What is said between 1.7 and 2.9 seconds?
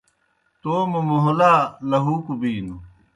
لہُوکوْ بِینوْ